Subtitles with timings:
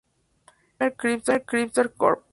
[0.79, 0.95] Daimler
[1.45, 2.23] Chrysler corp.